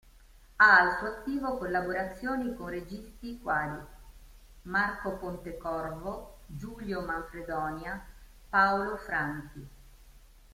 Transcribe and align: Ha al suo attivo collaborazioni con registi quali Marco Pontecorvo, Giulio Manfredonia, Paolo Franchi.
Ha 0.55 0.77
al 0.79 0.97
suo 0.97 1.05
attivo 1.09 1.59
collaborazioni 1.59 2.55
con 2.55 2.69
registi 2.69 3.39
quali 3.39 3.77
Marco 4.63 5.17
Pontecorvo, 5.17 6.39
Giulio 6.47 7.01
Manfredonia, 7.01 8.03
Paolo 8.49 8.97
Franchi. 8.97 9.67